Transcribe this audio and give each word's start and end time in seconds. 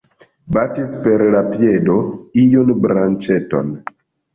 Batis 0.55 0.93
per 1.03 1.21
la 1.37 1.43
piedo 1.53 2.01
iun 2.49 2.77
branĉeton. 2.87 3.75